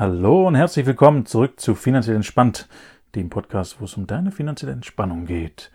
[0.00, 2.70] Hallo und herzlich willkommen zurück zu Finanziell Entspannt,
[3.14, 5.70] dem Podcast, wo es um deine finanzielle Entspannung geht.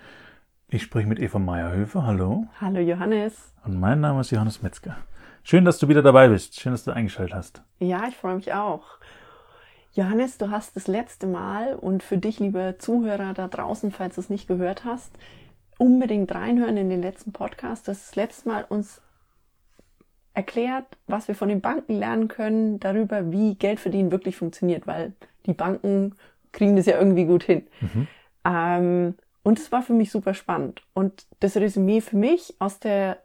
[0.67, 2.07] Ich spreche mit Eva Meyerhöfer.
[2.07, 2.47] Hallo.
[2.59, 3.53] Hallo Johannes.
[3.65, 4.97] Und mein Name ist Johannes Metzger.
[5.43, 6.59] Schön, dass du wieder dabei bist.
[6.59, 7.61] Schön, dass du eingeschaltet hast.
[7.77, 8.97] Ja, ich freue mich auch.
[9.93, 14.21] Johannes, du hast das letzte Mal und für dich, liebe Zuhörer da draußen, falls du
[14.21, 15.11] es nicht gehört hast,
[15.77, 17.87] unbedingt reinhören in den letzten Podcast.
[17.87, 19.03] Das, das letzte Mal uns
[20.35, 25.13] erklärt, was wir von den Banken lernen können, darüber, wie Geld verdienen wirklich funktioniert, weil
[25.45, 26.15] die Banken
[26.51, 27.67] kriegen das ja irgendwie gut hin.
[27.81, 28.07] Mhm.
[28.45, 30.81] Ähm, und es war für mich super spannend.
[30.93, 33.19] Und das Resümee für mich aus der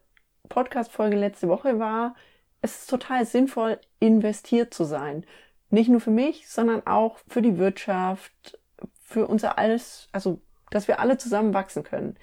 [0.49, 2.15] Podcast-Folge letzte Woche war,
[2.63, 5.25] es ist total sinnvoll, investiert zu sein.
[5.71, 8.59] Nicht nur für mich, sondern auch für die Wirtschaft,
[9.03, 12.17] für unser alles, also, dass wir alle zusammen wachsen können.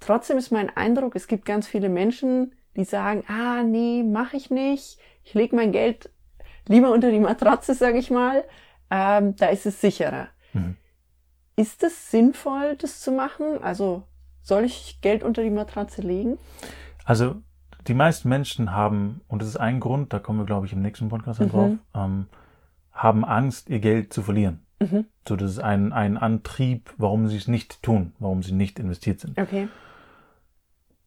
[0.00, 4.50] Trotzdem ist mein Eindruck, es gibt ganz viele Menschen, die sagen, ah, nee, mache ich
[4.50, 4.98] nicht.
[5.24, 6.10] Ich lege mein Geld
[6.68, 8.44] lieber unter die Matratze, sage ich mal.
[8.90, 10.28] Ähm, da ist es sicherer.
[10.52, 10.76] Mhm.
[11.56, 13.62] Ist es sinnvoll, das zu machen?
[13.62, 14.02] Also
[14.42, 16.38] soll ich Geld unter die Matratze legen?
[17.04, 17.36] Also
[17.86, 20.82] die meisten Menschen haben, und das ist ein Grund, da kommen wir, glaube ich, im
[20.82, 21.50] nächsten Podcast mhm.
[21.50, 22.26] drauf, ähm,
[22.92, 24.60] haben Angst, ihr Geld zu verlieren.
[24.80, 25.06] Mhm.
[25.26, 29.20] So, das ist ein, ein Antrieb, warum sie es nicht tun, warum sie nicht investiert
[29.20, 29.38] sind.
[29.38, 29.68] Okay.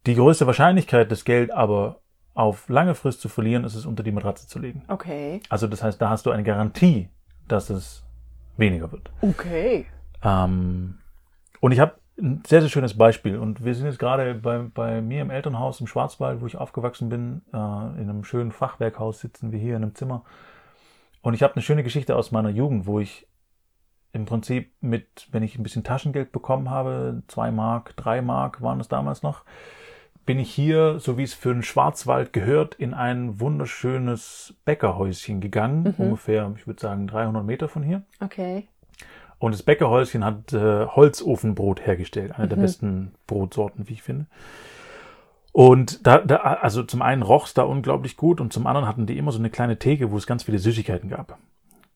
[0.06, 2.00] Die größte Wahrscheinlichkeit, das Geld aber
[2.34, 4.82] auf lange Frist zu verlieren, ist es unter die Matratze zu legen.
[4.88, 5.40] Okay.
[5.48, 7.08] Also das heißt, da hast du eine Garantie,
[7.48, 8.04] dass es
[8.56, 9.10] weniger wird.
[9.20, 9.86] Okay.
[10.22, 10.98] Ähm,
[11.60, 13.36] und ich habe ein sehr, sehr schönes Beispiel.
[13.36, 17.08] Und wir sind jetzt gerade bei, bei mir im Elternhaus im Schwarzwald, wo ich aufgewachsen
[17.08, 17.42] bin.
[17.52, 20.24] Äh, in einem schönen Fachwerkhaus sitzen wir hier in einem Zimmer.
[21.22, 23.26] Und ich habe eine schöne Geschichte aus meiner Jugend, wo ich
[24.12, 28.80] im Prinzip mit, wenn ich ein bisschen Taschengeld bekommen habe, zwei Mark, drei Mark waren
[28.80, 29.44] es damals noch,
[30.26, 35.94] bin ich hier, so wie es für den Schwarzwald gehört, in ein wunderschönes Bäckerhäuschen gegangen,
[35.96, 36.04] mhm.
[36.04, 38.02] ungefähr, ich würde sagen, 300 Meter von hier.
[38.20, 38.68] Okay.
[39.38, 42.50] Und das Bäckerhäuschen hat äh, Holzofenbrot hergestellt, eine mhm.
[42.50, 44.26] der besten Brotsorten, wie ich finde.
[45.52, 49.18] Und da, da, also zum einen roch's da unglaublich gut und zum anderen hatten die
[49.18, 51.38] immer so eine kleine Theke, wo es ganz viele Süßigkeiten gab.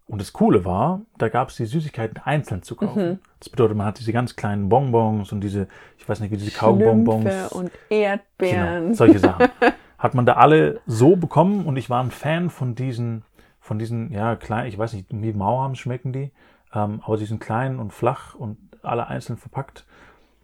[0.07, 3.09] Und das Coole war, da gab es die Süßigkeiten einzeln zu kaufen.
[3.09, 3.19] Mhm.
[3.41, 5.67] Das bedeutet, man hat diese ganz kleinen Bonbons und diese,
[5.99, 7.53] ich weiß nicht, wie diese Kaubonbons.
[7.53, 8.85] und Erdbeeren.
[8.85, 9.49] Genau, solche Sachen.
[9.99, 13.23] hat man da alle so bekommen und ich war ein Fan von diesen,
[13.59, 16.31] von diesen, ja, kleinen, ich weiß nicht, wie Mauern schmecken die,
[16.75, 19.87] ähm, aber sie sind klein und flach und alle einzeln verpackt.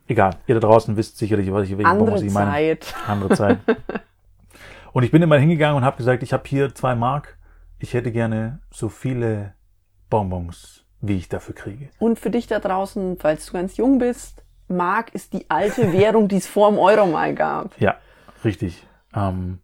[0.09, 2.51] Egal, ihr da draußen wisst sicherlich, was ich, welche Andere Bonbons ich meine.
[2.51, 2.95] Zeit.
[3.07, 3.59] Andere Zeit.
[4.93, 7.37] und ich bin immer hingegangen und habe gesagt, ich habe hier zwei Mark
[7.81, 9.55] ich hätte gerne so viele
[10.11, 11.89] Bonbons, wie ich dafür kriege.
[11.99, 16.29] Und für dich da draußen, falls du ganz jung bist, Mark ist die alte Währung,
[16.29, 17.79] die es vor dem Euro mal gab.
[17.81, 17.97] Ja,
[18.45, 18.87] richtig.
[19.15, 19.59] Ähm,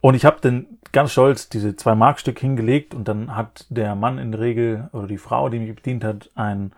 [0.00, 4.18] und ich habe dann ganz stolz diese zwei Markstück hingelegt und dann hat der Mann
[4.18, 6.72] in der Regel oder die Frau, die mich bedient hat, ein,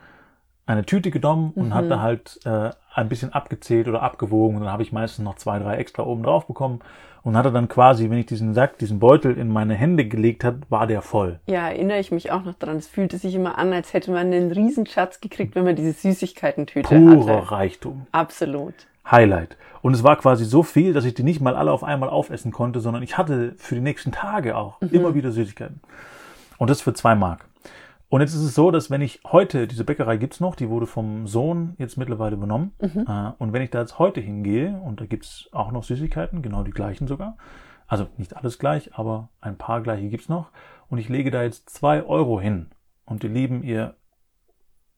[0.71, 1.75] eine Tüte genommen und mhm.
[1.75, 5.37] hat da halt äh, ein bisschen abgezählt oder abgewogen und dann habe ich meistens noch
[5.37, 6.81] zwei, drei extra oben drauf bekommen
[7.23, 10.71] und hatte dann quasi, wenn ich diesen Sack, diesen Beutel in meine Hände gelegt hat,
[10.71, 11.39] war der voll.
[11.47, 12.77] Ja, erinnere ich mich auch noch dran.
[12.77, 16.89] Es fühlte sich immer an, als hätte man einen Riesenschatz gekriegt, wenn man diese Süßigkeitentüte
[16.89, 17.01] hatte.
[17.01, 18.07] Purer Reichtum.
[18.13, 18.75] Absolut.
[19.11, 19.57] Highlight.
[19.83, 22.53] Und es war quasi so viel, dass ich die nicht mal alle auf einmal aufessen
[22.53, 24.91] konnte, sondern ich hatte für die nächsten Tage auch mhm.
[24.93, 25.81] immer wieder Süßigkeiten.
[26.59, 27.47] Und das für zwei Mark.
[28.11, 30.87] Und jetzt ist es so, dass wenn ich heute, diese Bäckerei gibt's noch, die wurde
[30.89, 32.73] vom Sohn jetzt mittlerweile übernommen.
[32.81, 33.05] Mhm.
[33.07, 36.65] Äh, und wenn ich da jetzt heute hingehe, und da gibt's auch noch Süßigkeiten, genau
[36.65, 37.37] die gleichen sogar,
[37.87, 40.51] also nicht alles gleich, aber ein paar gleiche gibt's noch,
[40.89, 42.71] und ich lege da jetzt zwei Euro hin.
[43.05, 43.95] Und ihr Lieben, ihr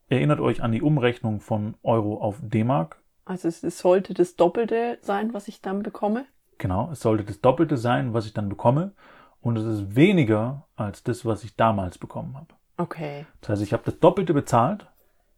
[0.08, 3.02] erinnert euch an die Umrechnung von Euro auf D-Mark.
[3.26, 6.24] Also es, es sollte das Doppelte sein, was ich dann bekomme?
[6.56, 8.94] Genau, es sollte das Doppelte sein, was ich dann bekomme.
[9.42, 12.54] Und es ist weniger als das, was ich damals bekommen habe.
[12.76, 13.26] Okay.
[13.40, 14.86] Das heißt, ich habe das Doppelte bezahlt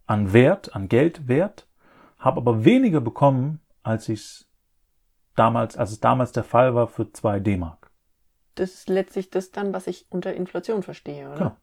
[0.06, 1.66] an Wert, an Geldwert,
[2.18, 4.46] habe aber weniger bekommen, als ich
[5.34, 7.90] damals, als es damals der Fall war für zwei D-Mark.
[8.54, 11.36] Das ist letztlich das dann, was ich unter Inflation verstehe, oder?
[11.36, 11.56] Genau.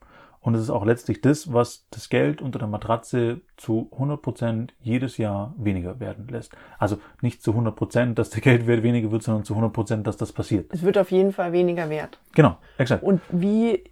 [0.44, 4.74] Und es ist auch letztlich das, was das Geld unter der Matratze zu 100 Prozent
[4.80, 6.52] jedes Jahr weniger werden lässt.
[6.80, 10.18] Also nicht zu 100%, Prozent, dass der Geldwert weniger wird, sondern zu 100%, Prozent, dass
[10.18, 10.74] das passiert.
[10.74, 12.20] Es wird auf jeden Fall weniger wert.
[12.34, 13.04] Genau, exakt.
[13.04, 13.84] Und wie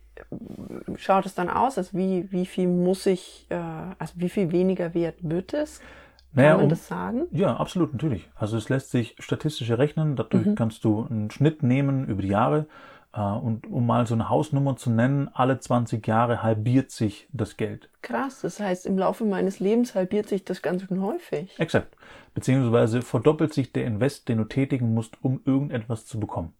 [0.98, 1.78] schaut es dann aus?
[1.78, 5.80] Also wie, wie viel muss ich, äh, also wie viel weniger wert wird es?
[5.80, 7.28] Kann naja, man um, das sagen?
[7.32, 8.30] Ja, absolut, natürlich.
[8.36, 10.16] Also es lässt sich statistisch rechnen.
[10.16, 10.56] Dadurch mhm.
[10.56, 12.68] kannst du einen Schnitt nehmen über die Jahre.
[13.14, 17.58] Äh, und um mal so eine Hausnummer zu nennen, alle 20 Jahre halbiert sich das
[17.58, 17.90] Geld.
[18.02, 21.60] Krass, das heißt, im Laufe meines Lebens halbiert sich das ganz schön häufig.
[21.60, 21.96] Exakt.
[22.34, 26.54] Beziehungsweise verdoppelt sich der Invest, den du tätigen musst, um irgendetwas zu bekommen.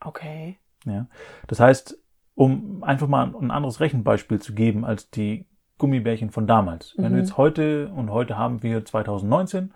[0.00, 0.58] Okay.
[0.84, 1.06] Ja.
[1.46, 1.98] Das heißt,
[2.34, 5.46] um einfach mal ein anderes Rechenbeispiel zu geben als die
[5.78, 6.94] Gummibärchen von damals.
[6.96, 9.72] Wenn du jetzt heute, und heute haben wir 2019,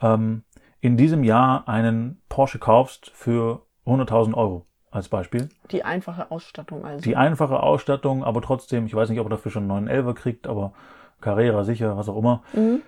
[0.00, 0.42] ähm,
[0.80, 5.48] in diesem Jahr einen Porsche kaufst für 100.000 Euro als Beispiel.
[5.70, 7.02] Die einfache Ausstattung also.
[7.02, 10.46] Die einfache Ausstattung, aber trotzdem, ich weiß nicht, ob er dafür schon einen 911er kriegt,
[10.46, 10.72] aber
[11.20, 12.42] Carrera sicher, was auch immer.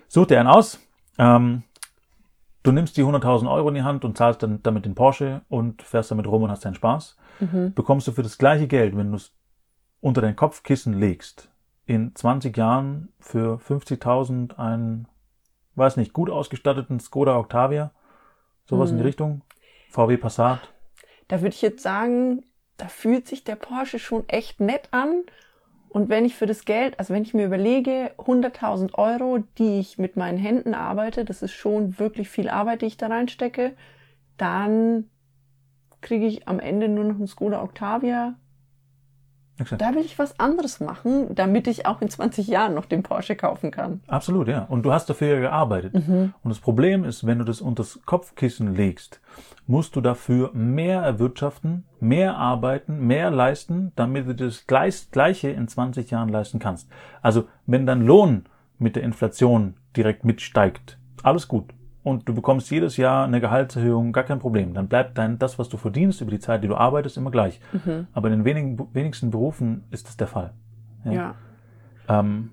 [0.07, 0.79] Such dir einen aus.
[1.17, 1.63] Ähm,
[2.63, 5.81] du nimmst die 100.000 Euro in die Hand und zahlst dann damit den Porsche und
[5.81, 7.17] fährst damit rum und hast deinen Spaß.
[7.75, 9.33] Bekommst du für das gleiche Geld, wenn du es
[9.99, 11.49] unter dein Kopfkissen legst,
[11.85, 15.07] in 20 Jahren für 50.000 einen,
[15.75, 17.91] weiß nicht, gut ausgestatteten Skoda Octavia,
[18.65, 19.41] sowas in die Richtung,
[19.89, 20.59] VW Passat.
[21.27, 22.45] Da würde ich jetzt sagen,
[22.77, 25.23] da fühlt sich der Porsche schon echt nett an.
[25.93, 29.99] Und wenn ich für das Geld, also wenn ich mir überlege, 100.000 Euro, die ich
[29.99, 33.75] mit meinen Händen arbeite, das ist schon wirklich viel Arbeit, die ich da reinstecke,
[34.37, 35.07] dann
[36.01, 38.33] kriege ich am Ende nur noch einen Skoda Octavia.
[39.59, 39.81] Exakt.
[39.81, 43.35] Da will ich was anderes machen, damit ich auch in 20 Jahren noch den Porsche
[43.35, 44.01] kaufen kann.
[44.07, 44.63] Absolut, ja.
[44.63, 45.93] Und du hast dafür ja gearbeitet.
[45.93, 49.21] Und das Problem ist, wenn du das unter das Kopfkissen legst,
[49.67, 55.67] musst du dafür mehr erwirtschaften, mehr arbeiten, mehr leisten, damit du das gleich- Gleiche in
[55.67, 56.89] 20 Jahren leisten kannst.
[57.21, 58.45] Also, wenn dein Lohn
[58.79, 61.65] mit der Inflation direkt mitsteigt, alles gut.
[62.03, 64.73] Und du bekommst jedes Jahr eine Gehaltserhöhung, gar kein Problem.
[64.73, 67.61] Dann bleibt dein, das, was du verdienst über die Zeit, die du arbeitest, immer gleich.
[68.11, 70.51] Aber in den wenigen, wenigsten Berufen ist das der Fall.
[71.05, 71.35] Ja.
[72.09, 72.51] Ähm,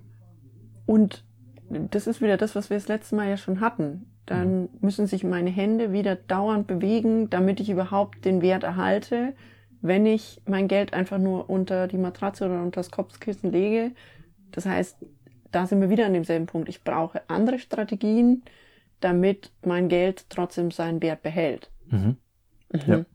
[0.85, 1.25] Und
[1.69, 4.05] das ist wieder das, was wir das letzte Mal ja schon hatten.
[4.25, 9.33] Dann müssen sich meine Hände wieder dauernd bewegen, damit ich überhaupt den Wert erhalte.
[9.81, 13.91] Wenn ich mein Geld einfach nur unter die Matratze oder unter das Kopfkissen lege.
[14.51, 14.97] Das heißt,
[15.51, 16.69] da sind wir wieder an demselben Punkt.
[16.69, 18.43] Ich brauche andere Strategien,
[19.03, 21.71] damit mein Geld trotzdem seinen Wert behält.
[22.87, 23.05] Ja,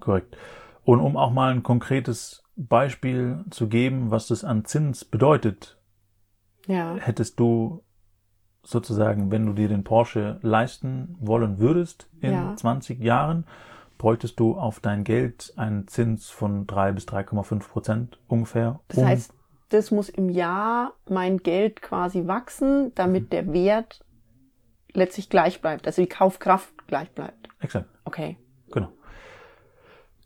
[0.00, 0.36] korrekt.
[0.84, 5.78] Und um auch mal ein konkretes Beispiel zu geben, was das an Zins bedeutet,
[6.66, 6.96] Ja.
[6.96, 7.82] hättest du
[8.64, 12.56] sozusagen, wenn du dir den Porsche leisten wollen würdest in Ja.
[12.56, 13.44] 20 Jahren,
[13.98, 18.80] bräuchtest du auf dein Geld einen Zins von 3 bis 3,5 Prozent ungefähr.
[18.88, 19.34] Das um- heißt,
[19.70, 24.00] das muss im Jahr mein Geld quasi wachsen, damit der Wert
[24.94, 27.48] letztlich gleich bleibt, also die Kaufkraft gleich bleibt.
[27.60, 27.88] Exakt.
[28.04, 28.36] Okay.
[28.70, 28.88] Genau.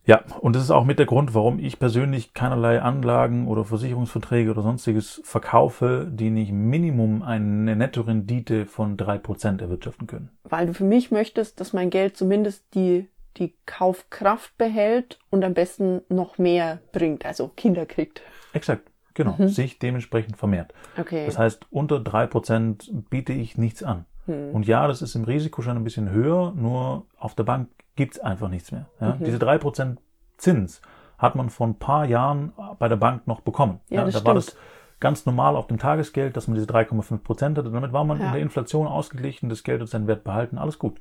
[0.07, 4.53] Ja, und das ist auch mit der Grund, warum ich persönlich keinerlei Anlagen oder Versicherungsverträge
[4.53, 10.31] oder sonstiges verkaufe, die nicht Minimum eine Nettorendite von 3% erwirtschaften können.
[10.45, 15.55] Weil du für mich möchtest, dass mein Geld zumindest die, die Kaufkraft behält und am
[15.55, 18.23] besten noch mehr bringt, also Kinder kriegt.
[18.53, 19.35] Exakt, genau.
[19.49, 20.73] Sich dementsprechend vermehrt.
[20.97, 21.27] Okay.
[21.27, 24.07] Das heißt, unter 3% biete ich nichts an.
[24.27, 28.19] Und ja, das ist im Risiko schon ein bisschen höher, nur auf der Bank gibt's
[28.19, 28.87] einfach nichts mehr.
[29.01, 29.17] Ja?
[29.21, 29.97] Diese 3%
[30.37, 30.83] Zins
[31.19, 33.81] hat man vor ein paar Jahren bei der Bank noch bekommen.
[33.89, 34.57] Ja, das da war stimmt.
[34.59, 34.63] das
[35.01, 37.71] ganz normal auf dem Tagesgeld, dass man diese 3,5 Prozent hatte.
[37.71, 38.27] Damit war man Ja.
[38.27, 41.01] in der Inflation ausgeglichen, das Geld hat seinen Wert behalten, alles gut.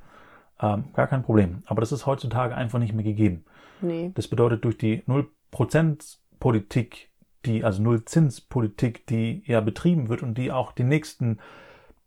[0.62, 1.63] Ähm, gar kein Problem.
[1.66, 3.44] Aber das ist heutzutage einfach nicht mehr gegeben.
[3.81, 4.12] nee.
[4.16, 7.10] Das bedeutet, durch die Null-Prozent-Politik,
[7.45, 11.39] die, also Null-Zins-Politik, die ja betrieben wird und die auch die nächsten,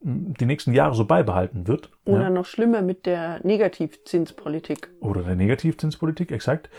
[0.00, 4.90] die nächsten Jahre so beibehalten wird, Oder ja, noch schlimmer mit der Negativzinspolitik.
[5.00, 6.70] oder der Negativzinspolitik, exakt,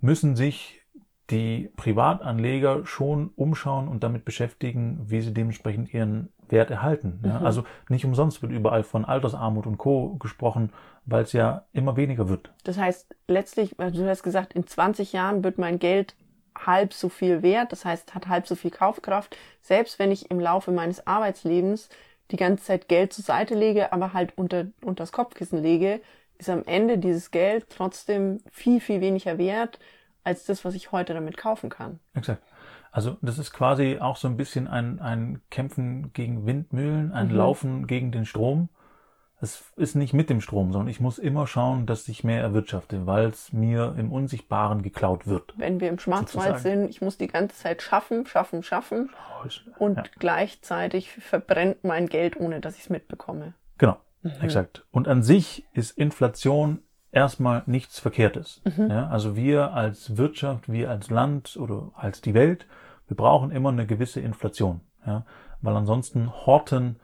[0.00, 0.82] müssen sich
[1.30, 7.20] die Privatanleger schon umschauen und damit beschäftigen, wie sie dementsprechend ihren Wert erhalten.
[7.24, 7.40] Ja?
[7.40, 10.16] Also nicht umsonst wird überall von Altersarmut und Co.
[10.16, 10.70] gesprochen,
[11.06, 12.52] weil es ja immer weniger wird.
[12.64, 16.14] Das heißt, letztlich, also du hast gesagt, in 20 Jahren wird mein Geld
[16.56, 20.38] halb so viel wert, das heißt, hat halb so viel Kaufkraft, selbst wenn ich im
[20.38, 21.88] Laufe meines Arbeitslebens
[22.30, 26.00] die ganze Zeit Geld zur Seite lege, aber halt unter, unter das Kopfkissen lege,
[26.38, 29.78] ist am Ende dieses Geld trotzdem viel, viel weniger wert
[30.24, 32.00] als das, was ich heute damit kaufen kann.
[32.14, 32.42] Exakt.
[32.90, 37.86] Also das ist quasi auch so ein bisschen ein, ein Kämpfen gegen Windmühlen, ein Laufen
[37.86, 38.68] gegen den Strom.
[39.44, 43.06] Es ist nicht mit dem Strom, sondern ich muss immer schauen, dass ich mehr erwirtschafte,
[43.06, 45.52] weil es mir im Unsichtbaren geklaut wird.
[45.58, 46.80] Wenn wir im Schwarzwald Sozusagen.
[46.80, 49.10] sind, ich muss die ganze Zeit schaffen, schaffen, schaffen
[49.78, 50.04] und Ja.
[50.18, 53.52] gleichzeitig verbrennt mein Geld, ohne dass ich es mitbekomme.
[53.76, 53.98] Genau,
[54.40, 54.86] exakt.
[54.90, 56.78] Und an sich ist Inflation
[57.12, 58.62] erstmal nichts Verkehrtes.
[58.78, 62.66] Ja, also wir als Wirtschaft, wir als Land oder als die Welt,
[63.08, 64.80] wir brauchen immer eine gewisse Inflation.
[65.06, 65.26] Ja,
[65.60, 66.96] weil ansonsten horten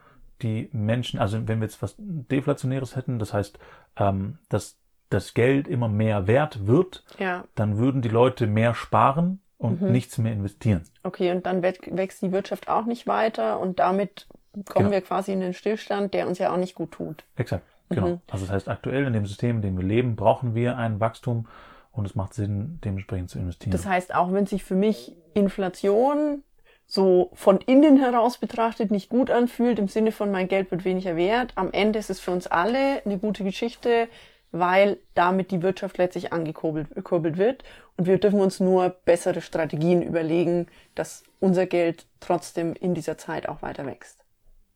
[0.42, 3.58] die Menschen, also wenn wir jetzt was Deflationäres hätten, das heißt,
[3.96, 4.76] ähm, dass
[5.08, 10.18] das Geld immer mehr wert wird, Ja, dann würden die Leute mehr sparen und nichts
[10.18, 10.82] mehr investieren.
[11.02, 14.90] okay, und dann wä- wächst die Wirtschaft auch nicht weiter und damit kommen Genau.
[14.90, 17.24] wir quasi in den Stillstand, der uns ja auch nicht gut tut.
[17.36, 18.20] Exakt, genau.
[18.30, 21.46] Also das heißt, aktuell in dem System, in dem wir leben, brauchen wir ein Wachstum
[21.92, 23.72] und es macht Sinn, dementsprechend zu investieren.
[23.72, 26.42] Das heißt, auch wenn sich für mich Inflation
[26.90, 31.14] so von innen heraus betrachtet nicht gut anfühlt, im Sinne von mein Geld wird weniger
[31.14, 31.52] wert.
[31.54, 34.08] Am Ende ist es für uns alle eine gute Geschichte,
[34.50, 37.62] weil damit die Wirtschaft letztlich angekurbelt wird.
[37.96, 40.66] Und wir dürfen uns nur bessere Strategien überlegen,
[40.96, 44.24] dass unser Geld trotzdem in dieser Zeit auch weiter wächst.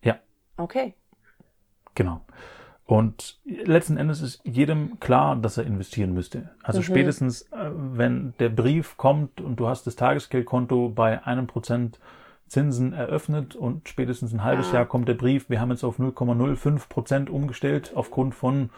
[0.00, 0.20] Ja.
[0.56, 0.94] Okay.
[1.96, 2.20] Genau.
[2.86, 6.50] Und letzten Endes ist jedem klar, dass er investieren müsste.
[6.62, 6.84] Also mhm.
[6.84, 11.98] spätestens, äh, wenn der Brief kommt und du hast das Tagesgeldkonto bei einem Prozent
[12.46, 14.74] Zinsen eröffnet und spätestens ein halbes ja.
[14.74, 18.70] Jahr kommt der Brief, wir haben jetzt auf 0,05 Prozent umgestellt aufgrund von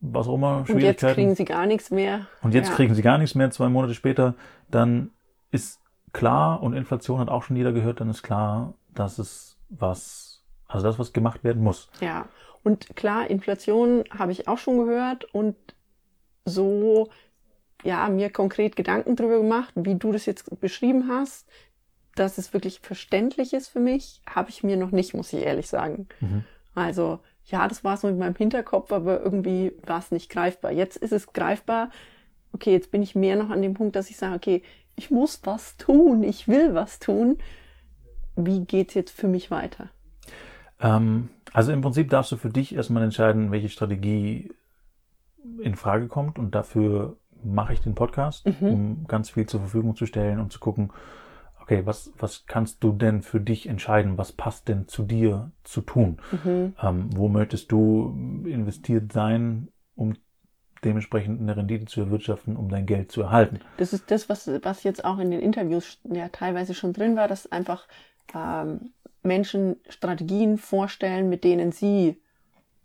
[0.00, 0.76] was auch immer, Schwierigkeiten.
[0.76, 2.26] Und jetzt kriegen sie gar nichts mehr.
[2.42, 2.74] Und jetzt ja.
[2.74, 4.34] kriegen sie gar nichts mehr, zwei Monate später,
[4.70, 5.10] dann
[5.50, 5.80] ist
[6.12, 10.86] klar, und Inflation hat auch schon jeder gehört, dann ist klar, dass es was, also
[10.86, 11.88] das, was gemacht werden muss.
[12.00, 12.26] Ja.
[12.64, 15.54] Und klar, Inflation habe ich auch schon gehört und
[16.44, 17.10] so,
[17.84, 21.46] ja, mir konkret Gedanken darüber gemacht, wie du das jetzt beschrieben hast,
[22.14, 25.68] dass es wirklich verständlich ist für mich, habe ich mir noch nicht, muss ich ehrlich
[25.68, 26.08] sagen.
[26.20, 26.44] Mhm.
[26.74, 30.72] Also, ja, das war so mit meinem Hinterkopf, aber irgendwie war es nicht greifbar.
[30.72, 31.90] Jetzt ist es greifbar.
[32.52, 34.62] Okay, jetzt bin ich mehr noch an dem Punkt, dass ich sage, okay,
[34.96, 37.38] ich muss was tun, ich will was tun.
[38.36, 39.90] Wie geht's jetzt für mich weiter?
[40.80, 44.50] Ähm, also im Prinzip darfst du für dich erstmal entscheiden, welche Strategie
[45.60, 48.68] in Frage kommt und dafür mache ich den Podcast, mhm.
[48.68, 50.90] um ganz viel zur Verfügung zu stellen und zu gucken,
[51.62, 54.18] okay, was, was kannst du denn für dich entscheiden?
[54.18, 56.18] Was passt denn zu dir zu tun?
[56.32, 56.74] Mhm.
[56.82, 60.14] Ähm, wo möchtest du investiert sein, um
[60.82, 63.60] dementsprechend eine Rendite zu erwirtschaften, um dein Geld zu erhalten?
[63.76, 67.28] Das ist das, was, was jetzt auch in den Interviews ja teilweise schon drin war,
[67.28, 67.86] dass einfach
[68.34, 68.90] ähm,
[69.24, 72.20] Menschen Strategien vorstellen, mit denen sie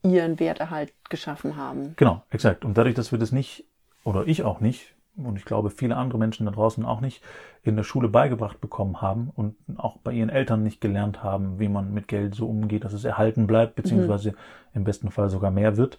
[0.02, 1.94] ihren Werterhalt geschaffen haben.
[1.98, 2.66] Genau, exakt.
[2.66, 3.66] Und dadurch, dass wir das nicht,
[4.04, 7.22] oder ich auch nicht, und ich glaube viele andere Menschen da draußen auch nicht,
[7.64, 11.68] in der Schule beigebracht bekommen haben und auch bei ihren Eltern nicht gelernt haben, wie
[11.68, 14.36] man mit Geld so umgeht, dass es erhalten bleibt, beziehungsweise mhm.
[14.76, 15.98] im besten Fall sogar mehr wird,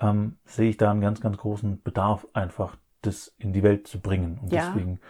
[0.00, 3.98] ähm, sehe ich da einen ganz, ganz großen Bedarf einfach, das in die Welt zu
[3.98, 4.38] bringen.
[4.40, 4.66] Und ja.
[4.68, 5.00] deswegen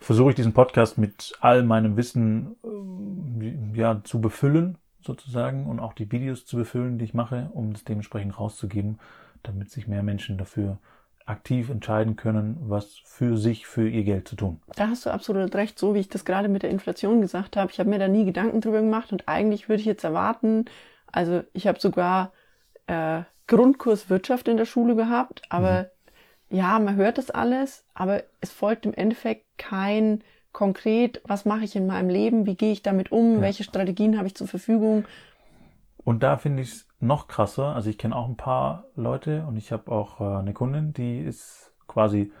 [0.00, 5.92] versuche ich diesen Podcast mit all meinem Wissen äh, ja, zu befüllen, sozusagen, und auch
[5.92, 8.98] die Videos zu befüllen, die ich mache, um es dementsprechend rauszugeben,
[9.42, 10.78] damit sich mehr Menschen dafür
[11.26, 14.60] aktiv entscheiden können, was für sich, für ihr Geld zu tun.
[14.74, 17.70] Da hast du absolut recht, so wie ich das gerade mit der Inflation gesagt habe.
[17.70, 20.64] Ich habe mir da nie Gedanken drüber gemacht und eigentlich würde ich jetzt erwarten,
[21.12, 22.32] also ich habe sogar
[22.86, 25.99] äh, Grundkurs Wirtschaft in der Schule gehabt, aber mhm
[26.50, 31.76] ja, man hört das alles, aber es folgt im Endeffekt kein konkret, was mache ich
[31.76, 33.40] in meinem Leben, wie gehe ich damit um, ja.
[33.42, 35.04] welche Strategien habe ich zur Verfügung.
[36.04, 37.74] Und da finde ich es noch krasser.
[37.74, 41.20] Also ich kenne auch ein paar Leute und ich habe auch äh, eine Kundin, die
[41.20, 42.32] ist quasi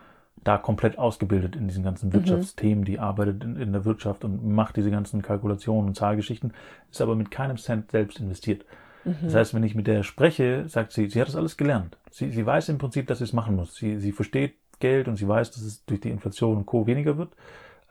[0.42, 2.14] da komplett ausgebildet in diesen ganzen mhm.
[2.14, 2.84] Wirtschaftsthemen, mhm.
[2.86, 6.52] die arbeitet in, in, der Wirtschaft und macht diese ganzen Kalkulationen und Zahlgeschichten,
[6.90, 8.64] ist aber mit keinem Cent selbst investiert.
[9.04, 9.16] Mhm.
[9.22, 11.96] Das heißt, wenn ich mit der spreche, sagt sie, sie hat das alles gelernt.
[12.10, 13.74] Sie, sie weiß im Prinzip, dass sie es machen muss.
[13.74, 16.86] Sie, sie versteht Geld und sie weiß, dass es durch die Inflation und Co.
[16.86, 17.34] weniger wird,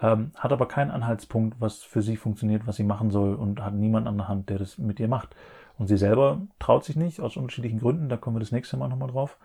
[0.02, 3.74] ähm, hat aber keinen Anhaltspunkt, was für sie funktioniert, was sie machen soll und hat
[3.74, 5.36] niemand an der Hand, der das mit ihr macht.
[5.78, 8.90] Und sie selber traut sich nicht, aus unterschiedlichen Gründen, da kommen wir das nächste Mal
[8.90, 9.38] nochmal drauf,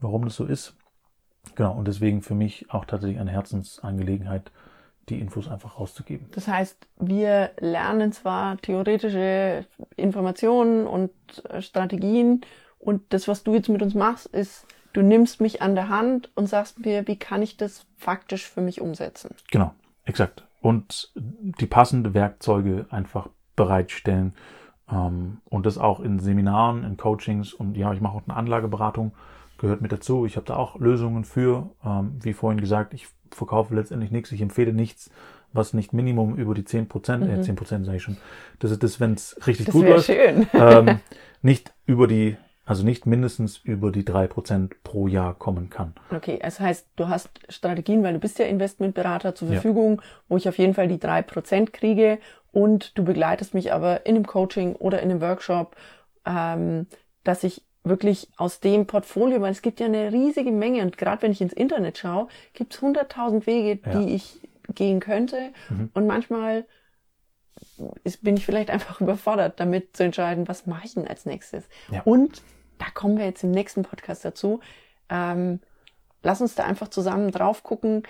[0.00, 0.74] warum das so ist.
[1.54, 4.50] Genau, und deswegen für mich auch tatsächlich eine Herzensangelegenheit,
[5.10, 6.26] die Infos einfach rauszugeben.
[6.32, 9.64] Das heißt, wir lernen zwar theoretische
[9.96, 11.10] Informationen und
[11.48, 12.42] äh, Strategien
[12.78, 16.30] und das, was du jetzt mit uns machst, ist, du nimmst mich an der Hand
[16.34, 19.34] und sagst mir, wie kann ich das faktisch für mich umsetzen.
[19.50, 19.74] Genau,
[20.04, 20.44] exakt.
[20.60, 24.34] Und die passende Werkzeuge einfach bereitstellen
[24.90, 29.12] ähm, und das auch in Seminaren, in Coachings und ja, ich mache auch eine Anlageberatung,
[29.58, 30.24] gehört mit dazu.
[30.24, 34.40] Ich habe da auch Lösungen für, ähm, wie vorhin gesagt, ich verkaufe letztendlich nichts, ich
[34.40, 35.10] empfehle nichts,
[35.52, 37.40] was nicht Minimum über die 10 Prozent, äh, mhm.
[37.40, 38.16] äh, 10 Prozent sage ich schon,
[38.58, 40.46] das ist das, wenn es richtig das gut läuft, schön.
[40.52, 41.00] ähm,
[41.42, 45.94] nicht über die, also nicht mindestens über die drei Prozent pro Jahr kommen kann.
[46.10, 50.06] Okay, das heißt, du hast Strategien, weil du bist ja Investmentberater zur Verfügung, ja.
[50.28, 52.18] wo ich auf jeden Fall die drei Prozent kriege
[52.52, 55.76] und du begleitest mich aber in einem Coaching oder in einem Workshop,
[56.26, 56.86] ähm,
[57.24, 61.22] dass ich wirklich aus dem Portfolio, weil es gibt ja eine riesige Menge und gerade
[61.22, 63.98] wenn ich ins Internet schaue, gibt es hunderttausend Wege, ja.
[63.98, 64.40] die ich
[64.74, 65.90] gehen könnte mhm.
[65.94, 66.66] und manchmal
[68.04, 71.64] ist, bin ich vielleicht einfach überfordert, damit zu entscheiden, was mache ich denn als nächstes.
[71.90, 72.02] Ja.
[72.04, 72.42] Und
[72.78, 74.60] da kommen wir jetzt im nächsten Podcast dazu.
[75.08, 75.60] Ähm,
[76.22, 78.02] lass uns da einfach zusammen drauf gucken,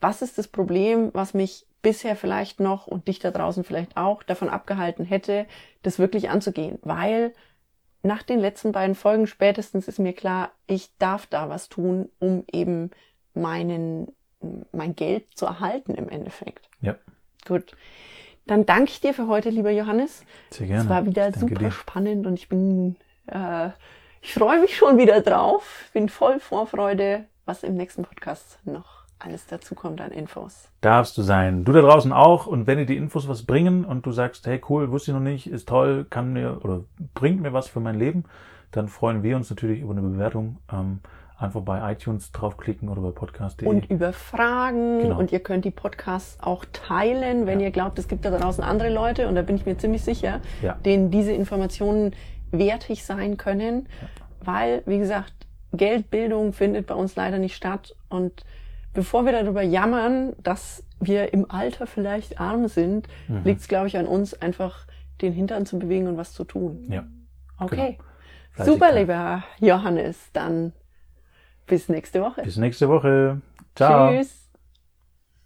[0.00, 4.22] was ist das Problem, was mich bisher vielleicht noch und dich da draußen vielleicht auch
[4.22, 5.46] davon abgehalten hätte,
[5.82, 7.32] das wirklich anzugehen, weil
[8.06, 12.44] nach den letzten beiden Folgen spätestens ist mir klar, ich darf da was tun, um
[12.50, 12.90] eben
[13.34, 14.12] meinen
[14.72, 16.68] mein Geld zu erhalten im Endeffekt.
[16.80, 16.96] Ja.
[17.46, 17.76] Gut.
[18.46, 20.24] Dann danke ich dir für heute, lieber Johannes.
[20.50, 20.82] Sehr gerne.
[20.82, 21.70] Es war wieder super dir.
[21.70, 22.96] spannend und ich bin,
[23.26, 23.70] äh,
[24.20, 25.90] ich freue mich schon wieder drauf.
[25.92, 30.68] Bin voll Vorfreude, was im nächsten Podcast noch alles dazu kommt an Infos.
[30.82, 31.64] Darfst du sein.
[31.64, 32.46] Du da draußen auch.
[32.46, 35.22] Und wenn dir die Infos was bringen und du sagst, hey cool, wusste ich noch
[35.22, 36.82] nicht, ist toll, kann mir oder
[37.14, 38.24] bringt mir was für mein Leben,
[38.72, 40.58] dann freuen wir uns natürlich über eine Bewertung.
[40.72, 41.00] Ähm,
[41.38, 43.68] einfach bei iTunes draufklicken oder bei podcast.de.
[43.68, 45.18] Und über Fragen Genau.
[45.18, 47.66] und ihr könnt die Podcasts auch teilen, wenn Ja.
[47.66, 50.40] ihr glaubt, es gibt da draußen andere Leute und da bin ich mir ziemlich sicher,
[50.62, 50.74] Ja.
[50.84, 52.14] denen diese Informationen
[52.52, 53.86] wertig sein können,
[54.42, 55.32] weil, wie gesagt,
[55.72, 58.44] Geldbildung findet bei uns leider nicht statt und
[58.96, 63.42] bevor wir darüber jammern, dass wir im Alter vielleicht arm sind, Mhm.
[63.44, 64.86] liegt es, glaube ich, an uns, einfach
[65.22, 66.86] den Hintern zu bewegen und was zu tun.
[66.90, 67.04] ja.
[67.58, 67.96] Okay.
[68.52, 70.30] Fleißig Super, lieber Johannes.
[70.32, 70.72] Dann
[71.66, 72.42] bis nächste Woche.
[72.42, 73.40] Bis nächste Woche.
[73.74, 74.10] Ciao.
[74.10, 74.45] Tschüss.